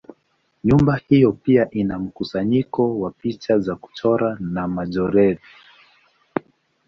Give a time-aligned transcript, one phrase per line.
[0.63, 5.39] Nyumba hiyo pia ina mkusanyiko wa picha za kuchora za Majorelle.